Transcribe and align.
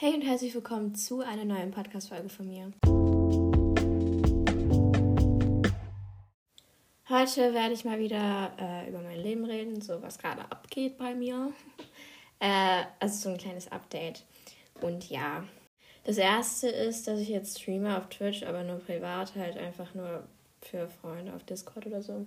Hey 0.00 0.14
und 0.14 0.22
herzlich 0.22 0.54
willkommen 0.54 0.94
zu 0.94 1.22
einer 1.22 1.44
neuen 1.44 1.72
Podcast-Folge 1.72 2.28
von 2.28 2.46
mir. 2.46 2.70
Heute 7.08 7.52
werde 7.52 7.72
ich 7.72 7.84
mal 7.84 7.98
wieder 7.98 8.52
äh, 8.60 8.88
über 8.88 9.00
mein 9.00 9.20
Leben 9.20 9.44
reden, 9.44 9.80
so 9.80 10.00
was 10.00 10.18
gerade 10.18 10.42
abgeht 10.42 10.98
bei 10.98 11.16
mir. 11.16 11.52
Äh, 12.40 12.84
also 13.00 13.18
so 13.18 13.28
ein 13.30 13.38
kleines 13.38 13.72
Update. 13.72 14.24
Und 14.80 15.10
ja, 15.10 15.42
das 16.04 16.18
erste 16.18 16.68
ist, 16.68 17.08
dass 17.08 17.18
ich 17.18 17.30
jetzt 17.30 17.60
streame 17.60 17.98
auf 17.98 18.08
Twitch, 18.10 18.44
aber 18.44 18.62
nur 18.62 18.78
privat, 18.78 19.34
halt 19.34 19.56
einfach 19.56 19.92
nur 19.92 20.22
für 20.62 20.88
Freunde 20.88 21.34
auf 21.34 21.42
Discord 21.42 21.86
oder 21.86 22.00
so. 22.00 22.24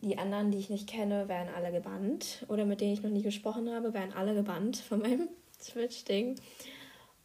Die 0.00 0.18
anderen, 0.18 0.50
die 0.50 0.58
ich 0.58 0.68
nicht 0.68 0.88
kenne, 0.88 1.28
werden 1.28 1.54
alle 1.54 1.70
gebannt. 1.70 2.44
Oder 2.48 2.64
mit 2.64 2.80
denen 2.80 2.94
ich 2.94 3.04
noch 3.04 3.10
nie 3.10 3.22
gesprochen 3.22 3.72
habe, 3.72 3.94
werden 3.94 4.12
alle 4.12 4.34
gebannt 4.34 4.78
von 4.78 4.98
meinem 4.98 5.28
Twitch-Ding. 5.60 6.36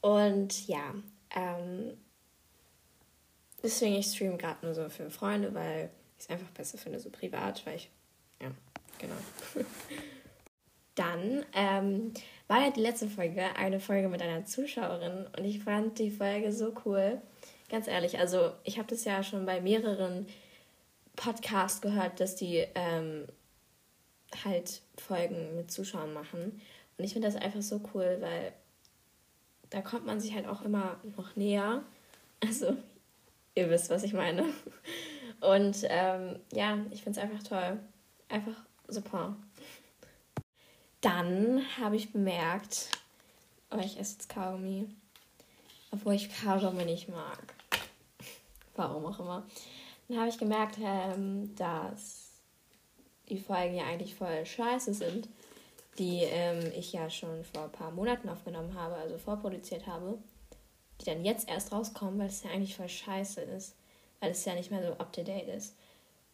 Und 0.01 0.67
ja, 0.67 0.93
ähm, 1.35 1.97
deswegen 3.63 3.95
ich 3.95 4.07
streame 4.07 4.37
gerade 4.37 4.65
nur 4.65 4.75
so 4.75 4.87
für 4.89 5.09
Freunde, 5.09 5.53
weil 5.53 5.89
ich 6.17 6.25
es 6.25 6.29
einfach 6.29 6.49
besser 6.51 6.77
finde, 6.77 6.99
so 6.99 7.09
privat, 7.09 7.65
weil 7.65 7.77
ich, 7.77 7.89
ja, 8.41 8.51
genau. 8.99 9.15
Dann 10.95 11.45
ähm, 11.53 12.13
war 12.47 12.61
ja 12.61 12.71
die 12.71 12.81
letzte 12.81 13.09
Folge 13.09 13.43
eine 13.57 13.81
Folge 13.81 14.07
mit 14.07 14.21
einer 14.21 14.45
Zuschauerin 14.45 15.27
und 15.37 15.43
ich 15.43 15.61
fand 15.61 15.99
die 15.99 16.11
Folge 16.11 16.53
so 16.53 16.73
cool. 16.85 17.21
Ganz 17.69 17.87
ehrlich, 17.87 18.17
also 18.17 18.53
ich 18.63 18.77
habe 18.77 18.87
das 18.87 19.03
ja 19.03 19.21
schon 19.21 19.45
bei 19.45 19.59
mehreren 19.59 20.25
Podcasts 21.15 21.81
gehört, 21.81 22.19
dass 22.19 22.35
die 22.35 22.65
ähm, 22.75 23.25
halt 24.43 24.81
Folgen 24.97 25.55
mit 25.55 25.71
Zuschauern 25.71 26.13
machen. 26.13 26.61
Und 26.97 27.03
ich 27.03 27.13
finde 27.13 27.27
das 27.27 27.35
einfach 27.35 27.61
so 27.61 27.81
cool, 27.93 28.17
weil 28.21 28.53
da 29.69 29.81
kommt 29.81 30.05
man 30.05 30.19
sich 30.19 30.33
halt 30.33 30.47
auch 30.47 30.61
immer 30.61 30.99
noch 31.17 31.35
näher. 31.35 31.83
Also, 32.41 32.77
ihr 33.55 33.69
wisst, 33.69 33.89
was 33.89 34.03
ich 34.03 34.13
meine. 34.13 34.45
Und 35.41 35.85
ähm, 35.89 36.39
ja, 36.53 36.79
ich 36.91 37.03
finde 37.03 37.19
es 37.19 37.23
einfach 37.25 37.43
toll. 37.43 37.79
Einfach 38.29 38.63
super. 38.87 39.35
Dann 41.01 41.61
habe 41.79 41.95
ich 41.95 42.11
bemerkt, 42.11 42.89
oh, 43.71 43.77
ich 43.77 43.99
esse 43.99 44.13
jetzt 44.13 44.29
Kaugummi. 44.29 44.87
Obwohl 45.91 46.13
ich 46.13 46.29
Kaugummi 46.41 46.85
nicht 46.85 47.09
mag. 47.09 47.53
Warum 48.75 49.05
auch 49.05 49.19
immer. 49.19 49.45
Dann 50.07 50.19
habe 50.19 50.29
ich 50.29 50.37
gemerkt, 50.37 50.77
ähm, 50.81 51.55
dass 51.55 52.31
die 53.29 53.39
Folgen 53.39 53.75
ja 53.75 53.85
eigentlich 53.85 54.15
voll 54.15 54.45
scheiße 54.45 54.93
sind 54.93 55.27
die 55.97 56.21
ähm, 56.23 56.71
ich 56.75 56.93
ja 56.93 57.09
schon 57.09 57.43
vor 57.43 57.63
ein 57.63 57.71
paar 57.71 57.91
Monaten 57.91 58.29
aufgenommen 58.29 58.73
habe, 58.75 58.95
also 58.95 59.17
vorproduziert 59.17 59.87
habe, 59.87 60.17
die 60.99 61.05
dann 61.05 61.23
jetzt 61.23 61.49
erst 61.49 61.71
rauskommen, 61.71 62.19
weil 62.19 62.27
es 62.27 62.43
ja 62.43 62.51
eigentlich 62.51 62.75
voll 62.75 62.89
scheiße 62.89 63.41
ist, 63.41 63.75
weil 64.19 64.31
es 64.31 64.45
ja 64.45 64.53
nicht 64.55 64.71
mehr 64.71 64.83
so 64.83 64.93
up 64.93 65.13
to 65.13 65.23
date 65.23 65.47
ist. 65.47 65.75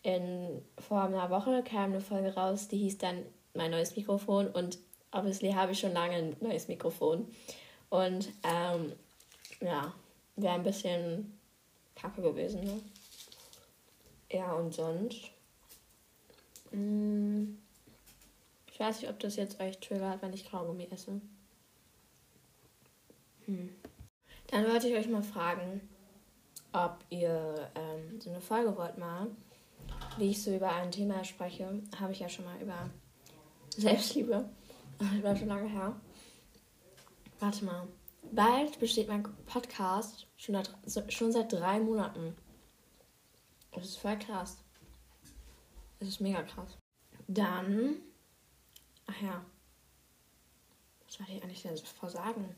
In, 0.04 0.64
vor 0.80 1.04
einer 1.04 1.30
Woche 1.30 1.64
kam 1.64 1.92
eine 1.92 2.02
Folge 2.02 2.34
raus, 2.34 2.67
die 2.67 2.78
hieß 2.78 2.98
dann 2.98 3.23
mein 3.54 3.72
neues 3.72 3.95
Mikrofon 3.95 4.48
und 4.48 4.80
obviously 5.12 5.52
habe 5.52 5.73
ich 5.73 5.80
schon 5.80 5.94
lange 5.94 6.16
ein 6.16 6.36
neues 6.39 6.67
Mikrofon. 6.67 7.28
Und 7.89 8.30
ähm, 8.44 8.94
ja, 9.59 9.94
wäre 10.38 10.56
ein 10.56 10.64
bisschen 10.64 11.38
kacke 11.95 12.22
gewesen, 12.22 12.64
ne? 12.64 12.80
Ja, 14.32 14.54
und 14.54 14.73
sonst. 14.73 15.30
Mm, 16.72 17.01
weiß 18.82 19.02
nicht, 19.02 19.10
ob 19.10 19.20
das 19.20 19.36
jetzt 19.36 19.60
euch 19.62 19.80
triggert, 19.80 20.22
wenn 20.22 20.34
ich 20.34 20.50
Kaugummi 20.50 20.88
esse. 20.92 21.22
Hm. 23.46 23.70
Dann 24.48 24.68
wollte 24.68 24.90
ich 24.90 24.96
euch 24.96 25.08
mal 25.08 25.23
fragen, 25.23 25.88
ob 26.73 27.00
ihr 27.10 27.72
ähm, 27.76 28.20
so 28.20 28.30
eine 28.30 28.42
Folge 28.42 28.76
wollt 28.78 28.98
mal, 28.98 29.28
wie 30.17 30.32
ich 30.32 30.42
so 30.42 30.54
über 30.54 30.73
ein 30.73 30.92
Thema 30.92 31.23
spreche. 31.23 31.82
Habe 32.00 32.11
ich 32.11 32.20
ja 32.20 32.30
schon 32.30 32.45
mal 32.45 32.60
über 32.61 32.89
Selbstliebe. 33.76 34.50
Das 35.00 35.23
war 35.23 35.36
schon 35.36 35.48
lange 35.48 35.67
her. 35.67 36.00
Warte 37.39 37.66
mal. 37.66 37.88
Bald 38.32 38.80
besteht 38.80 39.08
mein 39.08 39.23
Podcast 39.48 40.28
schon, 40.38 40.61
schon 41.10 41.32
seit 41.32 41.52
drei 41.52 41.80
Monaten. 41.80 42.36
Das 43.72 43.86
ist 43.86 43.98
voll 43.98 44.20
krass. 44.20 44.58
Das 45.98 46.08
ist 46.08 46.22
mega 46.22 46.44
krass. 46.44 46.78
Dann 47.28 47.95
Ach 49.11 49.22
ja. 49.22 49.44
Was 51.05 51.20
wollte 51.20 51.33
ich 51.33 51.44
eigentlich 51.44 51.61
denn 51.64 51.77
versagen? 51.77 52.55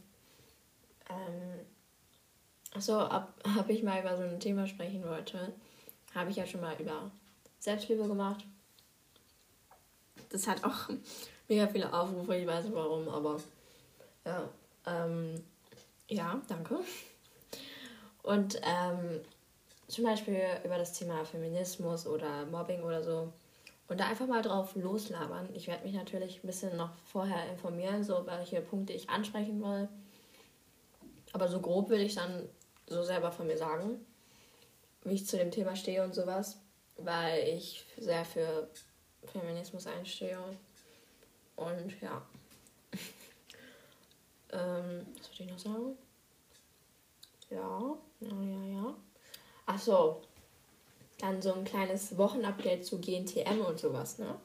Ähm, 1.10 1.66
achso, 2.74 3.04
ob, 3.04 3.34
ob 3.60 3.70
ich 3.70 3.82
mal 3.82 4.00
über 4.00 4.16
so 4.16 4.24
ein 4.24 4.40
Thema 4.40 4.68
sprechen 4.68 5.04
wollte, 5.04 5.54
habe 6.14 6.30
ich 6.30 6.36
ja 6.36 6.46
schon 6.46 6.62
mal 6.62 6.80
über 6.80 7.10
Selbstliebe 7.60 8.08
gemacht. 8.08 8.46
Das 10.30 10.48
hat 10.48 10.64
auch 10.64 10.90
mega 11.48 11.68
viele 11.68 11.92
Aufrufe, 11.92 12.36
ich 12.36 12.48
weiß 12.48 12.66
nicht 12.66 12.76
warum, 12.76 13.10
aber 13.10 13.42
ja, 14.26 14.48
ähm, 14.86 15.44
ja, 16.08 16.40
danke. 16.48 16.80
Und 18.22 18.60
ähm, 18.62 19.22
zum 19.88 20.04
Beispiel 20.04 20.42
über 20.64 20.78
das 20.78 20.94
Thema 20.94 21.26
Feminismus 21.26 22.06
oder 22.06 22.46
Mobbing 22.46 22.84
oder 22.84 23.04
so 23.04 23.34
und 23.88 24.00
da 24.00 24.08
einfach 24.08 24.28
mal 24.28 24.42
drauf 24.42 24.76
loslabern. 24.76 25.50
Ich 25.54 25.68
werde 25.68 25.86
mich 25.86 25.94
natürlich 25.94 26.44
ein 26.44 26.48
bisschen 26.48 26.76
noch 26.78 26.96
vorher 27.06 27.50
informieren, 27.50 28.04
so 28.04 28.26
welche 28.26 28.62
Punkte 28.62 28.94
ich 28.94 29.10
ansprechen 29.10 29.62
will. 29.62 29.90
Aber 31.34 31.48
so 31.48 31.60
grob 31.60 31.90
will 31.90 32.02
ich 32.02 32.16
dann 32.16 32.48
so 32.88 33.04
selber 33.04 33.32
von 33.32 33.48
mir 33.48 33.58
sagen, 33.58 34.06
wie 35.04 35.16
ich 35.16 35.28
zu 35.28 35.38
dem 35.38 35.52
Thema 35.52 35.76
stehe 35.76 36.04
und 36.04 36.14
sowas, 36.14 36.58
weil 36.98 37.48
ich 37.48 37.86
sehr 37.98 38.24
für 38.24 38.70
Feminismus 39.26 39.88
einstehe. 39.88 40.40
Und 41.56 42.02
ja. 42.02 42.22
ähm, 44.52 45.06
was 45.18 45.30
wollte 45.30 45.44
ich 45.44 45.50
noch 45.50 45.60
sagen? 45.60 45.98
Ja, 47.50 47.98
ja, 48.22 48.42
ja, 48.42 48.64
ja. 48.64 48.96
Ach 49.66 49.80
so, 49.80 50.22
dann 51.20 51.42
so 51.42 51.54
ein 51.54 51.64
kleines 51.64 52.18
Wochenupdate 52.18 52.86
zu 52.86 53.00
GNTM 53.00 53.62
und 53.62 53.80
sowas, 53.80 54.18
ne? 54.18 54.36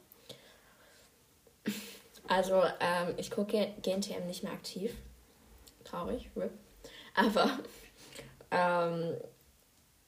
Also, 2.29 2.63
ähm, 2.81 3.15
ich 3.17 3.31
gucke 3.31 3.75
GNTM 3.83 4.27
nicht 4.27 4.43
mehr 4.43 4.53
aktiv. 4.53 4.95
Traurig, 5.85 6.31
RIP. 6.37 6.53
Aber 7.15 7.59
ähm, 8.51 9.17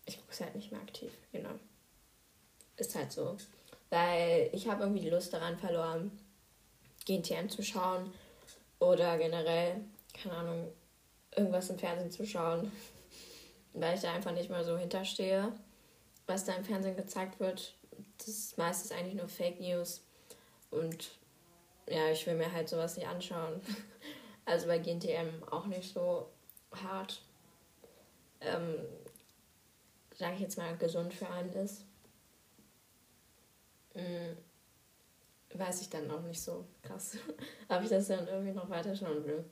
ich 0.05 0.17
gucke 0.17 0.33
es 0.33 0.41
halt 0.41 0.55
nicht 0.55 0.71
mehr 0.71 0.81
aktiv, 0.81 1.11
genau. 1.33 1.51
Ist 2.77 2.95
halt 2.95 3.11
so. 3.11 3.37
Weil 3.89 4.51
ich 4.53 4.69
habe 4.69 4.83
irgendwie 4.83 5.03
die 5.03 5.11
Lust 5.11 5.33
daran 5.33 5.59
verloren, 5.59 6.13
GNTM 7.07 7.49
zu 7.49 7.63
schauen 7.63 8.13
oder 8.79 9.17
generell, 9.19 9.81
keine 10.13 10.37
Ahnung, 10.37 10.73
irgendwas 11.35 11.71
im 11.71 11.79
Fernsehen 11.79 12.11
zu 12.11 12.27
schauen, 12.27 12.71
weil 13.73 13.95
ich 13.95 14.03
da 14.03 14.13
einfach 14.13 14.33
nicht 14.33 14.51
mehr 14.51 14.63
so 14.63 14.77
hinterstehe 14.77 15.53
was 16.31 16.45
da 16.45 16.55
im 16.55 16.65
Fernsehen 16.65 16.97
gezeigt 16.97 17.41
wird, 17.41 17.75
das 18.19 18.29
ist 18.29 18.59
meistens 18.59 18.93
eigentlich 18.93 19.15
nur 19.15 19.29
Fake 19.29 19.61
News. 19.61 20.03
Und 20.71 21.11
ja, 21.89 22.11
ich 22.11 22.25
will 22.27 22.37
mir 22.37 22.53
halt 22.53 22.69
sowas 22.69 22.97
nicht 22.97 23.09
anschauen. 23.09 23.61
Also 24.47 24.67
bei 24.67 24.79
GNTM 24.79 25.45
auch 25.49 25.67
nicht 25.67 25.93
so 25.93 26.29
hart. 26.73 27.23
Ähm, 28.41 28.79
sage 30.17 30.35
ich 30.35 30.41
jetzt 30.41 30.57
mal, 30.57 30.77
gesund 30.77 31.15
für 31.15 31.29
einen 31.29 31.53
ist. 31.53 31.85
Hm, 33.93 34.37
weiß 35.55 35.83
ich 35.83 35.91
dann 35.91 36.11
auch 36.11 36.23
nicht 36.23 36.41
so 36.41 36.65
krass, 36.83 37.17
ob 37.69 37.83
ich 37.83 37.91
das 37.91 38.09
dann 38.09 38.27
irgendwie 38.27 38.53
noch 38.53 38.69
weiter 38.71 38.97
schauen 38.97 39.25
will. 39.25 39.45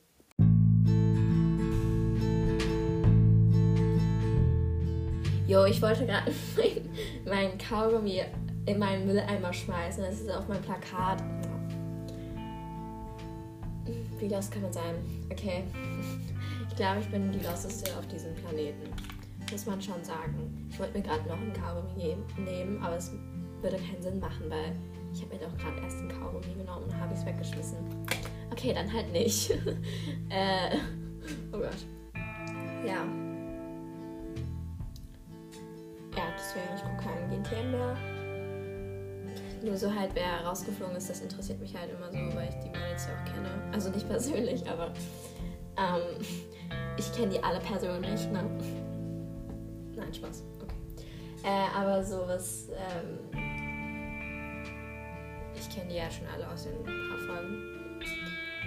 Jo, 5.48 5.64
ich 5.64 5.80
wollte 5.80 6.04
gerade 6.04 6.30
meinen 7.24 7.56
Kaugummi 7.56 8.20
in 8.66 8.78
meinen 8.78 9.06
Mülleimer 9.06 9.50
schmeißen. 9.50 10.04
Das 10.04 10.20
ist 10.20 10.30
auf 10.30 10.46
meinem 10.46 10.60
Plakat. 10.60 11.22
Wie 14.18 14.28
los 14.28 14.50
kann 14.50 14.60
man 14.60 14.72
sein? 14.74 14.94
Okay. 15.32 15.64
Ich 16.68 16.76
glaube, 16.76 17.00
ich 17.00 17.08
bin 17.08 17.32
die 17.32 17.38
losteste 17.38 17.96
auf 17.98 18.06
diesem 18.08 18.34
Planeten. 18.34 18.92
Muss 19.50 19.64
man 19.64 19.80
schon 19.80 20.04
sagen. 20.04 20.68
Ich 20.70 20.78
wollte 20.78 20.98
mir 20.98 21.04
gerade 21.04 21.26
noch 21.26 21.38
einen 21.38 21.54
Kaugummi 21.54 22.18
nehmen, 22.36 22.82
aber 22.82 22.96
es 22.96 23.10
würde 23.62 23.78
keinen 23.78 24.02
Sinn 24.02 24.20
machen, 24.20 24.50
weil 24.50 24.76
ich 25.14 25.22
habe 25.22 25.34
mir 25.34 25.40
doch 25.40 25.56
gerade 25.56 25.80
erst 25.80 25.96
einen 25.96 26.10
Kaugummi 26.10 26.54
genommen 26.58 26.84
und 26.84 27.00
habe 27.00 27.14
es 27.14 27.24
weggeschmissen. 27.24 27.78
Okay, 28.50 28.74
dann 28.74 28.92
halt 28.92 29.10
nicht. 29.12 29.50
äh, 30.28 30.76
oh 31.52 31.58
Gott. 31.58 31.86
Ja. 32.86 33.06
Deswegen 36.58 36.76
ich 36.76 36.82
gucke 36.82 36.96
keinen 37.04 37.30
GNTM 37.30 37.70
mehr. 37.70 37.96
Nur 39.62 39.76
so 39.76 39.92
halt, 39.92 40.10
wer 40.14 40.46
rausgeflogen 40.46 40.96
ist, 40.96 41.10
das 41.10 41.20
interessiert 41.20 41.60
mich 41.60 41.76
halt 41.76 41.90
immer 41.90 42.10
so, 42.10 42.18
weil 42.36 42.48
ich 42.48 42.54
die 42.56 42.68
Mädels 42.70 43.06
ja 43.06 43.14
auch 43.14 43.24
kenne. 43.32 43.48
Also 43.72 43.90
nicht 43.90 44.08
persönlich, 44.08 44.68
aber 44.68 44.92
Ähm, 45.76 46.24
ich 46.96 47.12
kenne 47.12 47.28
die 47.32 47.42
alle 47.42 47.60
persönlich, 47.60 48.28
ne? 48.30 48.42
Nein, 49.94 50.12
Spaß. 50.14 50.44
Okay. 50.62 50.74
Äh, 51.44 51.76
aber 51.76 52.02
sowas, 52.02 52.68
ähm, 52.70 53.18
ich 55.54 55.70
kenne 55.70 55.88
die 55.88 55.96
ja 55.96 56.10
schon 56.10 56.26
alle 56.26 56.48
aus 56.48 56.64
den 56.64 56.82
paar 56.82 57.18
Folgen. 57.18 58.00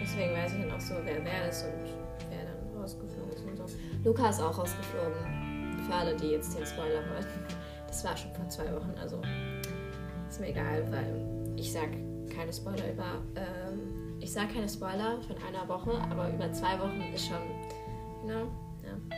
Deswegen 0.02 0.34
weiß 0.34 0.54
ich 0.54 0.62
dann 0.62 0.72
auch 0.72 0.80
so, 0.80 0.96
wer 1.04 1.24
wer 1.24 1.50
ist 1.50 1.66
und 1.66 1.94
wer 2.30 2.46
dann 2.46 2.82
rausgeflogen 2.82 3.32
ist 3.34 3.46
und 3.46 3.58
so. 3.58 3.66
Luca 4.04 4.30
ist 4.30 4.42
auch 4.42 4.58
rausgeflogen. 4.58 5.82
Für 5.88 5.94
alle, 5.94 6.16
die 6.16 6.28
jetzt 6.28 6.58
den 6.58 6.66
Spoiler 6.66 7.02
wollten. 7.10 7.61
Das 7.92 8.06
war 8.06 8.16
schon 8.16 8.32
vor 8.32 8.48
zwei 8.48 8.74
Wochen, 8.74 8.94
also 9.02 9.22
ist 10.30 10.40
mir 10.40 10.48
egal, 10.48 10.90
weil 10.90 11.54
ich 11.58 11.74
sag 11.74 11.90
keine 12.34 12.54
Spoiler 12.54 12.90
über. 12.94 13.22
Ähm, 13.36 14.18
ich 14.22 14.32
sag 14.32 14.54
keine 14.54 14.70
Spoiler 14.70 15.20
von 15.28 15.36
einer 15.46 15.68
Woche, 15.68 15.92
aber 16.10 16.30
über 16.30 16.50
zwei 16.54 16.80
Wochen 16.80 17.02
ist 17.14 17.28
schon. 17.28 17.42
Genau, 18.22 18.46
ja. 18.82 19.18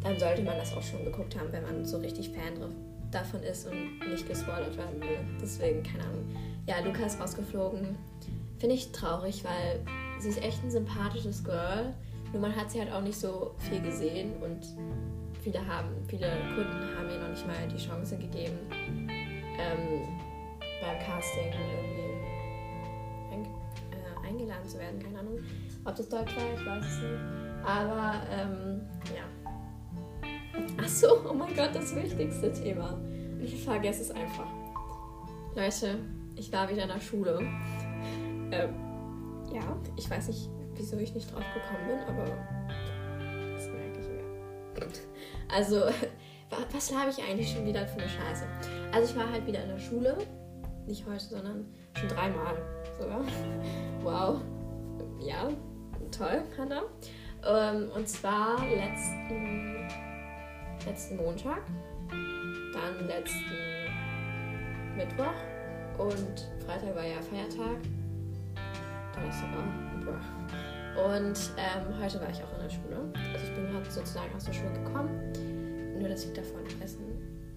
Dann 0.00 0.18
sollte 0.18 0.42
man 0.42 0.56
das 0.56 0.74
auch 0.74 0.82
schon 0.82 1.04
geguckt 1.04 1.38
haben, 1.38 1.52
wenn 1.52 1.62
man 1.62 1.84
so 1.84 1.98
richtig 1.98 2.30
Fan 2.30 2.72
davon 3.10 3.42
ist 3.42 3.66
und 3.66 3.98
nicht 4.08 4.26
gespoilert 4.26 4.74
werden 4.78 4.98
will. 5.02 5.18
Deswegen, 5.38 5.82
keine 5.82 6.04
Ahnung. 6.04 6.34
Ja, 6.66 6.80
Luca 6.80 7.04
ist 7.04 7.20
rausgeflogen. 7.20 7.94
Finde 8.58 8.74
ich 8.74 8.90
traurig, 8.90 9.44
weil 9.44 9.84
sie 10.18 10.30
ist 10.30 10.42
echt 10.42 10.64
ein 10.64 10.70
sympathisches 10.70 11.44
Girl. 11.44 11.92
Nur 12.32 12.40
man 12.40 12.56
hat 12.56 12.70
sie 12.70 12.80
halt 12.80 12.90
auch 12.92 13.02
nicht 13.02 13.18
so 13.18 13.54
viel 13.58 13.80
gesehen 13.80 14.32
und 14.42 14.66
viele 15.42 15.66
haben, 15.66 15.88
viele 16.08 16.28
Kunden 16.54 16.96
haben 16.96 17.10
ihr 17.10 17.18
noch 17.18 17.28
nicht 17.28 17.46
mal 17.46 17.68
die 17.68 17.76
Chance 17.76 18.16
gegeben, 18.16 18.58
ähm, 18.70 20.08
beim 20.80 20.98
Casting 20.98 21.52
irgendwie 21.52 22.12
ein, 23.32 23.44
äh, 23.44 24.28
eingeladen 24.28 24.66
zu 24.66 24.78
werden. 24.78 24.98
Keine 24.98 25.18
Ahnung, 25.18 25.38
ob 25.84 25.94
das 25.94 26.08
Deutsch 26.08 26.34
war, 26.36 26.54
ich 26.54 26.66
weiß 26.66 26.84
es 26.84 27.02
nicht. 27.02 27.20
Aber 27.64 28.22
ähm, 28.30 28.80
ja. 29.14 29.24
Ach 30.80 30.88
so, 30.88 31.20
oh 31.28 31.34
mein 31.34 31.54
Gott, 31.54 31.70
das 31.74 31.94
wichtigste 31.94 32.52
Thema. 32.52 32.98
Ich 33.40 33.62
vergesse 33.64 34.02
es 34.02 34.10
einfach. 34.10 34.46
Leute, 35.54 35.98
ich 36.36 36.52
war 36.52 36.68
wieder 36.70 36.84
in 36.84 36.88
der 36.88 37.00
Schule. 37.00 37.40
Ähm, 38.52 38.74
ja, 39.52 39.76
ich 39.96 40.08
weiß 40.08 40.28
nicht, 40.28 40.48
wieso 40.74 40.96
ich 40.98 41.14
nicht 41.14 41.32
drauf 41.32 41.44
gekommen 41.54 41.86
bin, 41.88 41.98
aber 42.08 42.24
das 43.54 43.66
merke 43.68 44.00
ich 44.00 44.08
mir. 44.08 45.54
Also, 45.54 45.82
was 46.72 46.94
habe 46.94 47.10
ich 47.10 47.22
eigentlich 47.22 47.52
schon 47.52 47.66
wieder 47.66 47.86
für 47.86 48.00
eine 48.00 48.08
Scheiße? 48.08 48.44
Also, 48.92 49.12
ich 49.12 49.18
war 49.18 49.30
halt 49.30 49.46
wieder 49.46 49.62
in 49.62 49.68
der 49.68 49.78
Schule. 49.78 50.16
Nicht 50.86 51.06
heute, 51.06 51.24
sondern 51.24 51.66
schon 51.94 52.08
dreimal 52.08 52.56
sogar. 52.98 53.20
Wow. 54.02 54.40
Ja, 55.20 55.48
toll, 56.10 56.42
Hannah. 56.58 56.82
Ähm, 57.46 57.88
und 57.94 58.08
zwar 58.08 58.58
letzten, 58.66 59.88
letzten 60.84 61.16
Montag, 61.16 61.62
dann 62.10 63.06
letzten 63.06 63.72
Mittwoch 64.96 65.34
und 65.98 66.50
Freitag 66.66 66.94
war 66.94 67.04
ja 67.04 67.20
Feiertag. 67.20 67.78
Donnerstag 69.14 69.48
auch. 69.56 70.61
Und 70.96 71.38
ähm, 71.56 72.02
heute 72.02 72.20
war 72.20 72.30
ich 72.30 72.42
auch 72.42 72.52
in 72.54 72.62
der 72.62 72.70
Schule. 72.70 73.12
Also 73.32 73.46
ich 73.46 73.54
bin 73.54 73.66
gerade 73.72 73.90
sozusagen 73.90 74.34
aus 74.34 74.44
der 74.44 74.52
Schule 74.52 74.72
gekommen. 74.72 75.32
Nur, 75.98 76.08
dass 76.08 76.24
ich 76.24 76.32
davor 76.32 76.60
noch 76.60 76.84
essen 76.84 77.04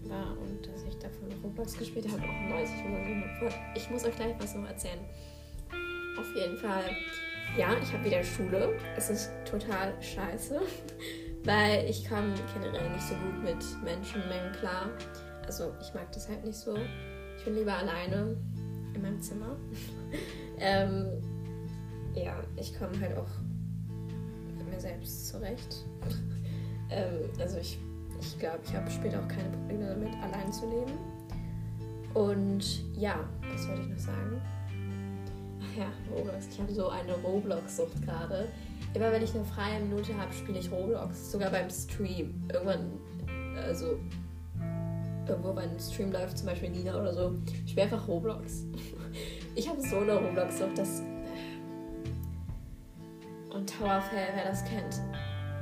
war 0.04 0.38
und 0.38 0.66
dass 0.68 0.84
ich 0.84 0.98
davor 1.00 1.28
noch 1.28 1.44
Roblox 1.44 1.78
gespielt 1.78 2.08
habe. 2.08 2.22
Auch 2.22 2.50
neues. 2.50 2.70
Ich 3.76 3.90
muss 3.90 4.06
euch 4.06 4.16
gleich 4.16 4.36
was 4.40 4.56
noch 4.56 4.68
erzählen. 4.68 5.00
Auf 6.18 6.34
jeden 6.36 6.58
Fall. 6.58 6.84
Ja, 7.58 7.76
ich 7.82 7.92
habe 7.94 8.06
wieder 8.06 8.24
Schule. 8.24 8.78
Es 8.96 9.10
ist 9.10 9.32
total 9.50 9.94
scheiße, 10.02 10.62
weil 11.44 11.90
ich 11.90 12.08
komme 12.08 12.34
generell 12.54 12.90
nicht 12.90 13.04
so 13.04 13.16
gut 13.16 13.44
mit 13.44 13.84
Menschenmengen 13.84 14.52
klar. 14.54 14.90
Also 15.46 15.74
ich 15.82 15.94
mag 15.94 16.12
das 16.12 16.30
halt 16.30 16.44
nicht 16.46 16.58
so. 16.58 16.76
Ich 17.38 17.44
bin 17.44 17.56
lieber 17.56 17.74
alleine 17.74 18.38
in 18.94 19.02
meinem 19.02 19.22
Zimmer. 19.22 19.58
ähm, 20.60 21.22
ja, 22.16 22.36
ich 22.56 22.78
komme 22.78 23.00
halt 23.00 23.18
auch 23.18 23.28
mit 24.58 24.70
mir 24.70 24.80
selbst 24.80 25.28
zurecht. 25.28 25.86
ähm, 26.90 27.30
also 27.40 27.58
ich 27.58 27.80
ich 28.20 28.40
glaube, 28.40 28.60
ich 28.66 28.74
habe 28.74 28.90
später 28.90 29.20
auch 29.20 29.28
keine 29.28 29.50
Probleme 29.50 29.88
damit, 29.88 30.14
allein 30.22 30.52
zu 30.52 30.66
leben. 30.70 30.98
Und 32.14 32.96
ja, 32.96 33.20
was 33.52 33.68
wollte 33.68 33.82
ich 33.82 33.90
noch 33.90 33.98
sagen? 33.98 34.42
Ach 35.62 35.78
ja, 35.78 35.92
Roblox. 36.12 36.48
Ich 36.50 36.60
habe 36.60 36.72
so 36.72 36.90
eine 36.90 37.14
Roblox-Sucht 37.14 38.02
gerade. 38.04 38.48
Immer 38.94 39.12
wenn 39.12 39.22
ich 39.22 39.36
eine 39.36 39.44
freie 39.44 39.80
Minute 39.82 40.18
habe, 40.18 40.32
spiele 40.34 40.60
ich 40.60 40.72
Roblox. 40.72 41.32
Sogar 41.32 41.52
beim 41.52 41.70
Stream. 41.70 42.34
Irgendwann, 42.52 42.92
also 43.58 43.98
irgendwo, 45.28 45.54
ein 45.56 45.78
Stream 45.80 46.12
läuft, 46.12 46.38
zum 46.38 46.48
Beispiel 46.48 46.70
Nina 46.70 47.00
oder 47.00 47.14
so, 47.14 47.36
ich 47.66 47.72
spiele 47.72 47.84
einfach 47.84 48.08
Roblox. 48.08 48.64
Ich 49.58 49.70
habe 49.70 49.80
so 49.80 50.00
eine 50.00 50.16
Roblox-Sucht, 50.16 50.78
dass. 50.78 51.02
Und 53.56 53.74
Tower 53.74 54.00
of 54.00 54.12
Hell, 54.12 54.28
wer 54.36 54.50
das 54.50 54.66
kennt, 54.66 55.02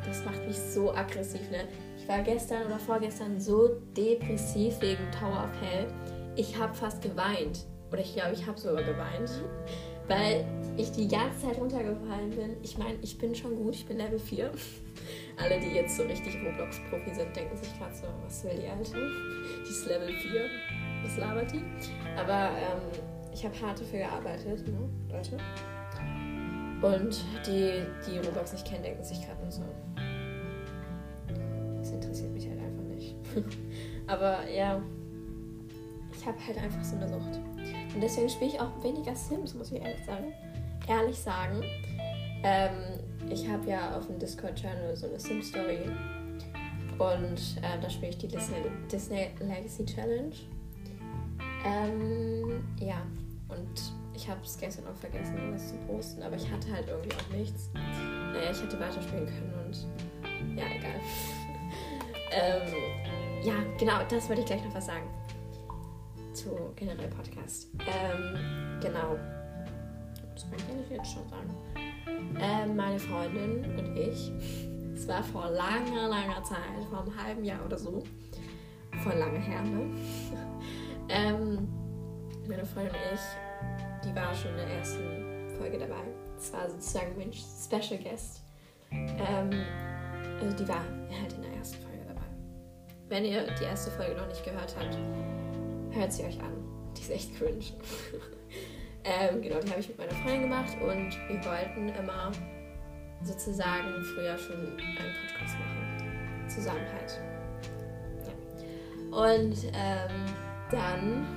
das 0.04 0.26
macht 0.26 0.44
mich 0.48 0.58
so 0.58 0.94
aggressiv, 0.94 1.50
ne? 1.52 1.68
Ich 1.96 2.08
war 2.08 2.24
gestern 2.24 2.66
oder 2.66 2.80
vorgestern 2.80 3.40
so 3.40 3.70
depressiv 3.96 4.82
wegen 4.82 5.12
Tower 5.12 5.46
of 5.46 5.62
Hell. 5.62 5.88
Ich 6.36 6.58
habe 6.58 6.74
fast 6.74 7.04
geweint. 7.04 7.66
Oder 7.92 8.02
ich 8.02 8.16
glaube, 8.16 8.34
ich 8.34 8.48
habe 8.48 8.60
sogar 8.60 8.84
geweint. 8.84 9.30
Weil 10.08 10.44
ich 10.76 10.92
die 10.92 11.08
ganze 11.08 11.48
Zeit 11.48 11.58
runtergefallen 11.58 12.32
bin. 12.32 12.58
Ich 12.64 12.78
meine, 12.78 12.98
ich 13.02 13.18
bin 13.20 13.34
schon 13.36 13.56
gut, 13.56 13.76
ich 13.76 13.86
bin 13.86 13.98
Level 13.98 14.20
4. 14.20 14.52
Alle, 15.38 15.60
die 15.60 15.76
jetzt 15.76 15.96
so 15.96 16.04
richtig 16.04 16.36
Roblox-Profi 16.44 17.14
sind, 17.14 17.34
denken 17.36 17.56
sich 17.56 17.78
gerade 17.78 17.96
so, 17.96 18.08
was 18.26 18.44
will 18.44 18.60
die 18.60 18.68
Alte? 18.68 18.98
Die 19.66 19.70
ist 19.70 19.86
Level 19.86 20.12
4. 20.12 20.46
Was 21.04 21.18
labert 21.18 21.54
die? 21.54 21.64
Aber 22.18 22.50
ähm, 22.58 22.82
ich 23.32 23.46
habe 23.46 23.62
hart 23.62 23.80
dafür 23.80 24.00
gearbeitet, 24.00 24.68
ne, 24.68 24.90
Leute. 25.10 25.38
Und 26.84 27.24
die, 27.48 27.84
die 28.06 28.20
Roblox 28.20 28.54
nicht 28.54 28.68
kennen, 28.68 28.84
denken 28.84 29.04
sich 29.04 29.26
gerade 29.26 29.42
nur 29.42 29.52
so, 29.52 29.64
Aber 34.08 34.50
ja, 34.50 34.82
ich 36.12 36.26
habe 36.26 36.38
halt 36.46 36.58
einfach 36.58 36.84
so 36.84 36.96
eine 36.96 37.08
Sucht. 37.08 37.40
Und 37.94 38.02
deswegen 38.02 38.30
spiele 38.30 38.52
ich 38.52 38.60
auch 38.60 38.84
weniger 38.84 39.16
Sims, 39.16 39.54
muss 39.54 39.72
ich 39.72 39.82
ehrlich 39.82 40.06
sagen. 40.06 40.34
Ehrlich 40.88 41.18
sagen. 41.18 41.62
Ähm, 42.44 43.00
ich 43.30 43.48
habe 43.48 43.70
ja 43.70 43.98
auf 43.98 44.08
dem 44.08 44.20
Discord-Channel 44.20 44.96
so 44.96 45.08
eine 45.08 45.20
Sim-Story. 45.20 45.90
Und 47.00 47.58
äh, 47.62 47.80
da 47.82 47.90
spiele 47.90 48.10
ich 48.10 48.18
die 48.18 48.28
Disney, 48.28 48.58
Disney 48.92 49.30
Legacy 49.40 49.86
Challenge. 49.86 50.36
Ähm, 51.66 52.64
ja, 52.80 53.02
und 53.48 53.94
ich 54.24 54.30
habe 54.30 54.40
es 54.42 54.58
gestern 54.58 54.88
auch 54.88 54.96
vergessen, 54.96 55.36
was 55.54 55.68
zu 55.68 55.76
posten, 55.86 56.24
aber 56.24 56.38
ich 56.38 56.50
hatte 56.50 56.72
halt 56.72 56.88
irgendwie 56.88 57.12
auch 57.14 57.36
nichts. 57.36 57.70
Naja, 57.74 58.52
ich 58.52 58.62
hätte 58.62 58.80
weiterspielen 58.80 59.26
können 59.26 59.54
und 59.66 60.58
ja, 60.58 60.64
egal. 60.64 61.02
ähm, 62.32 62.74
ja, 63.44 63.54
genau, 63.78 64.02
das 64.10 64.30
wollte 64.30 64.42
ich 64.42 64.48
gleich 64.48 64.64
noch 64.64 64.74
was 64.74 64.86
sagen. 64.86 65.10
Zu 66.32 66.72
generell 66.78 67.10
Podcast. 67.10 67.68
Ähm, 67.80 68.80
genau. 68.80 69.18
Das 70.34 70.50
kann 70.50 70.80
ich 70.82 70.90
jetzt 70.90 71.12
schon 71.12 71.28
sagen. 71.28 71.54
Ähm, 72.40 72.78
meine 72.78 73.00
Freundin 73.00 73.78
und 73.78 73.98
ich, 73.98 74.32
es 74.96 75.06
war 75.06 75.22
vor 75.22 75.50
langer, 75.50 76.08
langer 76.08 76.42
Zeit, 76.44 76.86
vor 76.90 77.02
einem 77.02 77.24
halben 77.24 77.44
Jahr 77.44 77.66
oder 77.66 77.78
so, 77.78 78.04
vor 79.04 79.14
lange 79.16 79.40
her, 79.40 79.62
ne? 79.64 79.94
ähm, 81.10 81.68
meine 82.48 82.66
Freundin 82.66 82.94
und 82.94 83.14
ich, 83.14 83.43
die 84.04 84.16
war 84.16 84.34
schon 84.34 84.52
in 84.52 84.58
der 84.58 84.68
ersten 84.68 85.58
Folge 85.58 85.78
dabei. 85.78 86.04
Das 86.36 86.54
war 86.54 86.70
sozusagen 86.70 87.18
mein 87.18 87.32
Special 87.34 88.00
Guest. 88.00 88.42
Ähm, 88.92 89.50
also 90.42 90.56
die 90.56 90.68
war 90.68 90.84
halt 91.22 91.34
in 91.34 91.42
der 91.42 91.54
ersten 91.54 91.82
Folge. 91.82 91.94
Wenn 93.14 93.26
ihr 93.26 93.46
die 93.60 93.66
erste 93.66 93.92
Folge 93.92 94.16
noch 94.16 94.28
nicht 94.28 94.44
gehört 94.44 94.76
habt, 94.76 94.98
hört 95.92 96.12
sie 96.12 96.24
euch 96.24 96.40
an. 96.40 96.52
Die 96.98 97.02
ist 97.02 97.12
echt 97.12 97.38
cringe. 97.38 97.64
ähm, 99.04 99.40
genau, 99.40 99.60
die 99.60 99.70
habe 99.70 99.82
ich 99.82 99.90
mit 99.90 100.00
meiner 100.00 100.14
Freundin 100.14 100.42
gemacht 100.42 100.76
und 100.82 101.12
wir 101.28 101.46
wollten 101.46 101.90
immer 101.90 102.32
sozusagen 103.22 104.04
früher 104.16 104.36
schon 104.36 104.56
einen 104.56 104.78
Podcast 104.78 105.60
machen. 105.60 106.48
Zusammen 106.48 106.88
halt. 106.92 107.20
Ja. 108.26 108.34
Und 109.16 109.58
ähm, 109.74 110.26
dann, 110.72 111.28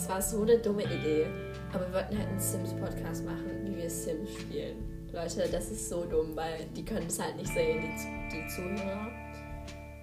das 0.00 0.08
war 0.08 0.22
so 0.22 0.40
eine 0.42 0.56
dumme 0.56 0.84
Idee, 0.84 1.26
aber 1.74 1.86
wir 1.88 1.92
wollten 1.92 2.16
halt 2.16 2.28
einen 2.28 2.40
Sims-Podcast 2.40 3.22
machen, 3.26 3.50
wie 3.64 3.76
wir 3.76 3.90
Sims 3.90 4.30
spielen. 4.32 5.06
Leute, 5.12 5.46
das 5.52 5.70
ist 5.70 5.90
so 5.90 6.06
dumm, 6.06 6.34
weil 6.34 6.64
die 6.74 6.82
können 6.82 7.06
es 7.06 7.20
halt 7.20 7.36
nicht 7.36 7.52
sehen, 7.52 7.82
die, 7.82 8.34
die 8.34 8.48
Zuhörer. 8.48 9.08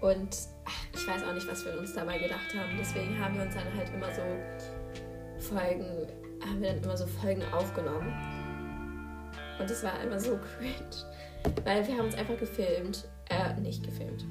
Und 0.01 0.37
ach, 0.65 0.85
ich 0.93 1.07
weiß 1.07 1.23
auch 1.23 1.33
nicht, 1.33 1.49
was 1.49 1.65
wir 1.65 1.79
uns 1.79 1.95
dabei 1.95 2.19
gedacht 2.19 2.53
haben. 2.55 2.77
Deswegen 2.77 3.17
haben 3.17 3.37
wir 3.37 3.41
uns 3.41 3.55
dann 3.55 3.73
halt 3.75 3.89
immer 3.91 4.13
so 4.13 5.49
Folgen, 5.49 6.07
haben 6.45 6.61
wir 6.61 6.73
dann 6.73 6.83
immer 6.83 6.97
so 6.97 7.07
Folgen 7.07 7.41
aufgenommen. 7.51 8.13
Und 9.59 9.71
es 9.71 9.83
war 9.83 9.99
immer 10.03 10.19
so 10.19 10.37
cringe. 10.59 11.55
Weil 11.65 11.87
wir 11.87 11.97
haben 11.97 12.05
uns 12.05 12.15
einfach 12.15 12.37
gefilmt, 12.37 13.07
äh, 13.31 13.59
nicht 13.61 13.83
gefilmt, 13.83 14.25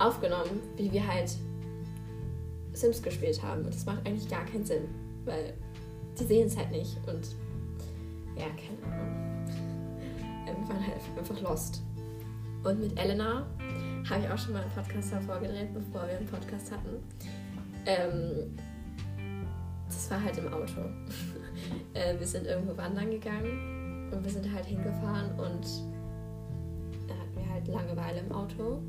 aufgenommen, 0.00 0.60
wie 0.76 0.90
wir 0.90 1.06
halt 1.06 1.30
Sims 2.72 3.02
gespielt 3.02 3.42
haben. 3.42 3.64
Und 3.64 3.74
das 3.74 3.84
macht 3.86 4.06
eigentlich 4.06 4.28
gar 4.28 4.44
keinen 4.44 4.64
Sinn, 4.64 4.88
weil 5.24 5.54
die 6.18 6.24
sehen 6.24 6.46
es 6.46 6.56
halt 6.56 6.70
nicht. 6.70 6.96
Und 7.06 7.34
ja, 8.36 8.46
keine 8.50 8.94
Ahnung. 8.94 9.46
Wir 10.44 10.54
waren 10.68 10.86
halt 10.86 11.18
einfach 11.18 11.40
lost. 11.40 11.82
Und 12.62 12.80
mit 12.80 12.98
Elena 12.98 13.46
habe 14.08 14.22
ich 14.22 14.30
auch 14.30 14.38
schon 14.38 14.52
mal 14.52 14.62
einen 14.62 14.70
Podcast 14.72 15.12
davor 15.12 15.38
gedreht, 15.40 15.72
bevor 15.72 16.06
wir 16.06 16.18
einen 16.18 16.26
Podcast 16.26 16.72
hatten. 16.72 17.02
Ähm, 17.86 18.54
das 19.86 20.10
war 20.10 20.22
halt 20.22 20.36
im 20.38 20.52
Auto. 20.52 20.80
äh, 21.94 22.18
wir 22.18 22.26
sind 22.26 22.46
irgendwo 22.46 22.76
wandern 22.76 23.10
gegangen 23.10 24.10
und 24.12 24.24
wir 24.24 24.30
sind 24.30 24.52
halt 24.52 24.66
hingefahren 24.66 25.30
und 25.38 25.66
da 27.08 27.14
hatten 27.14 27.36
wir 27.36 27.48
halt 27.48 27.68
Langeweile 27.68 28.20
im 28.20 28.32
Auto. 28.32 28.82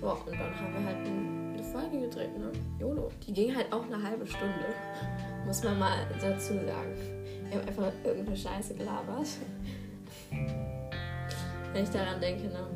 Boah, 0.00 0.18
und 0.26 0.32
dann 0.32 0.54
haben 0.54 0.72
wir 0.74 0.84
halt 0.84 1.06
eine 1.06 1.41
Folge 1.72 2.00
gedreht, 2.00 2.38
ne? 2.38 2.52
YOLO. 2.78 3.08
Die 3.26 3.32
ging 3.32 3.54
halt 3.56 3.72
auch 3.72 3.84
eine 3.84 4.02
halbe 4.02 4.26
Stunde. 4.26 4.66
Muss 5.46 5.64
man 5.64 5.78
mal 5.78 6.06
dazu 6.20 6.54
sagen. 6.54 6.94
Wir 7.48 7.58
haben 7.58 7.68
einfach 7.68 7.92
irgendeine 8.04 8.36
Scheiße 8.36 8.74
gelabert. 8.74 9.26
Wenn 11.72 11.84
ich 11.84 11.90
daran 11.90 12.20
denke, 12.20 12.48
ne? 12.48 12.66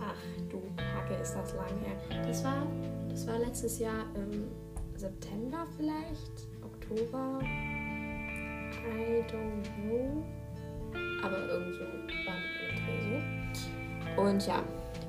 Ach 0.00 0.16
du 0.50 0.60
Kacke, 0.76 1.14
ist 1.22 1.34
das 1.34 1.54
lang 1.54 1.78
her. 1.78 2.22
Das 2.26 2.42
war, 2.44 2.66
das 3.08 3.26
war 3.26 3.38
letztes 3.38 3.78
Jahr 3.78 4.04
im 4.14 4.48
September 4.96 5.66
vielleicht, 5.76 6.48
Oktober. 6.62 7.38
I 7.42 9.24
don't 9.30 9.62
know. 9.84 10.24
Aber 11.22 11.38
irgendwo 11.48 11.84
wann 12.26 12.42
im 12.78 13.24
so. 14.16 14.22
Und 14.22 14.46
ja, 14.46 14.62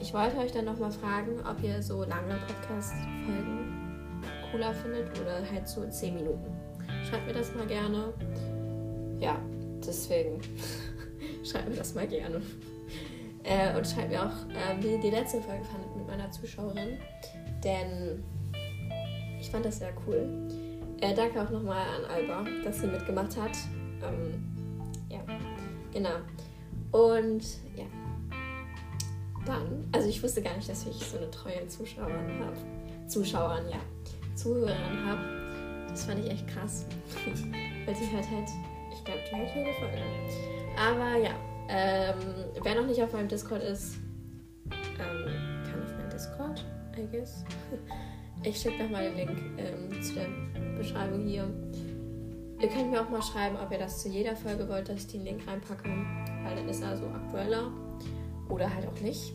ich 0.03 0.13
wollte 0.13 0.38
euch 0.38 0.51
dann 0.51 0.65
nochmal 0.65 0.91
fragen, 0.91 1.39
ob 1.50 1.63
ihr 1.63 1.81
so 1.81 2.03
lange 2.03 2.38
Podcast-Folgen 2.45 4.01
cooler 4.51 4.74
findet 4.74 5.17
oder 5.17 5.39
halt 5.50 5.65
so 5.65 5.88
10 5.88 6.15
Minuten. 6.15 6.51
Schreibt 7.10 7.25
mir 7.25 7.31
das 7.31 7.55
mal 7.55 7.65
gerne. 7.65 8.13
Ja, 9.19 9.38
deswegen 9.79 10.41
schreibt 11.45 11.69
mir 11.69 11.77
das 11.77 11.95
mal 11.95 12.05
gerne. 12.05 12.41
Äh, 13.43 13.77
und 13.77 13.88
schreibt 13.88 14.10
mir 14.10 14.24
auch, 14.24 14.50
äh, 14.51 14.83
wie 14.83 14.95
ihr 14.95 15.00
die 15.00 15.10
letzte 15.10 15.41
Folge 15.41 15.63
fandet 15.63 15.95
mit 15.95 16.05
meiner 16.05 16.29
Zuschauerin. 16.31 16.98
Denn 17.63 18.22
ich 19.39 19.50
fand 19.50 19.65
das 19.65 19.79
sehr 19.79 19.93
cool. 20.05 20.27
Äh, 21.00 21.13
danke 21.13 21.41
auch 21.41 21.50
nochmal 21.50 21.86
an 21.98 22.12
Alba, 22.13 22.45
dass 22.65 22.81
sie 22.81 22.88
mitgemacht 22.88 23.38
hat. 23.38 23.55
Ähm, 24.03 24.43
ja, 25.10 25.22
genau. 25.93 26.17
Und 26.91 27.41
ja, 27.77 27.86
dann, 29.45 29.88
also 29.91 30.09
ich 30.09 30.21
wusste 30.23 30.41
gar 30.41 30.55
nicht, 30.55 30.69
dass 30.69 30.85
ich 30.85 30.97
so 31.05 31.17
eine 31.17 31.29
treue 31.31 31.67
Zuschauerin 31.67 32.39
habe. 32.39 32.57
Zuschauerin, 33.07 33.69
ja. 33.69 33.79
Zuhörerin 34.35 35.05
habe. 35.05 35.88
Das 35.89 36.05
fand 36.05 36.19
ich 36.25 36.31
echt 36.31 36.47
krass. 36.47 36.85
Weil 37.85 37.95
sie 37.95 38.12
hört 38.12 38.29
halt, 38.29 38.50
ich 38.91 39.03
glaube, 39.03 39.19
die 39.29 39.35
hört 39.35 39.55
jede 39.55 39.73
Folge. 39.73 40.01
Aber 40.77 41.17
ja, 41.17 41.31
ähm, 41.69 42.45
wer 42.62 42.75
noch 42.75 42.88
nicht 42.88 43.01
auf 43.01 43.13
meinem 43.13 43.27
Discord 43.27 43.62
ist, 43.63 43.97
ähm, 44.71 45.62
kann 45.69 45.83
auf 45.83 45.97
meinen 45.97 46.09
Discord, 46.09 46.65
I 46.97 47.07
guess. 47.12 47.43
Ich 48.45 48.57
schicke 48.59 48.83
nochmal 48.83 49.05
den 49.05 49.15
Link 49.15 49.41
ähm, 49.57 50.01
zu 50.01 50.15
der 50.15 50.27
Beschreibung 50.77 51.25
hier. 51.25 51.50
Ihr 52.59 52.67
könnt 52.67 52.91
mir 52.91 53.00
auch 53.00 53.09
mal 53.09 53.21
schreiben, 53.21 53.55
ob 53.55 53.71
ihr 53.71 53.77
das 53.77 54.01
zu 54.01 54.09
jeder 54.09 54.35
Folge 54.35 54.67
wollt, 54.67 54.89
dass 54.89 54.97
ich 54.97 55.07
den 55.07 55.23
Link 55.23 55.47
reinpacke, 55.47 55.88
weil 56.43 56.55
dann 56.55 56.67
ist 56.67 56.83
er 56.83 56.97
so 56.97 57.05
aktueller. 57.07 57.71
Oder 58.50 58.73
halt 58.73 58.88
auch 58.88 59.00
nicht. 59.01 59.33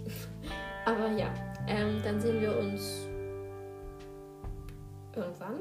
Aber 0.85 1.11
ja, 1.11 1.33
ähm, 1.67 2.01
dann 2.03 2.21
sehen 2.21 2.41
wir 2.41 2.59
uns 2.59 3.07
irgendwann. 5.15 5.61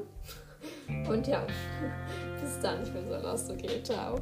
Und 1.08 1.26
ja, 1.26 1.46
bis 2.40 2.60
dann. 2.60 2.82
Ich 2.82 2.92
bin 2.92 3.08
so 3.08 3.16
lost. 3.16 3.50
Okay, 3.50 3.82
ciao. 3.82 4.18